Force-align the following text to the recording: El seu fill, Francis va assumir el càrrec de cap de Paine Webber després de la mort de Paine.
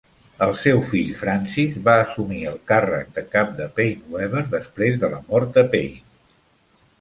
El 0.43 0.51
seu 0.59 0.79
fill, 0.91 1.09
Francis 1.17 1.75
va 1.89 1.93
assumir 2.05 2.39
el 2.53 2.57
càrrec 2.71 3.11
de 3.19 3.25
cap 3.35 3.53
de 3.61 3.69
Paine 3.77 4.15
Webber 4.17 4.43
després 4.57 4.99
de 5.05 5.13
la 5.13 5.21
mort 5.29 5.55
de 5.61 5.67
Paine. 5.77 6.05